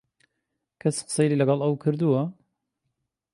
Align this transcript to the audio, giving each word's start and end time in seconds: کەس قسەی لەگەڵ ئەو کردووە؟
کەس 0.81 0.97
قسەی 1.07 1.39
لەگەڵ 1.41 1.59
ئەو 1.63 1.73
کردووە؟ 1.83 2.21